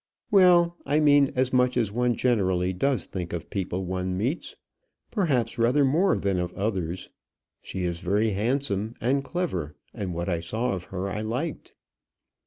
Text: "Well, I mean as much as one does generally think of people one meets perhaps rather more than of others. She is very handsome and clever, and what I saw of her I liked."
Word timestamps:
"Well, 0.31 0.77
I 0.83 0.99
mean 0.99 1.31
as 1.35 1.53
much 1.53 1.77
as 1.77 1.91
one 1.91 2.13
does 2.13 2.21
generally 2.21 2.73
think 2.73 3.33
of 3.33 3.51
people 3.51 3.85
one 3.85 4.17
meets 4.17 4.55
perhaps 5.11 5.59
rather 5.59 5.85
more 5.85 6.17
than 6.17 6.39
of 6.39 6.51
others. 6.57 7.09
She 7.61 7.83
is 7.83 7.99
very 7.99 8.31
handsome 8.31 8.95
and 8.99 9.23
clever, 9.23 9.75
and 9.93 10.15
what 10.15 10.27
I 10.27 10.39
saw 10.39 10.71
of 10.71 10.85
her 10.85 11.07
I 11.07 11.21
liked." 11.21 11.75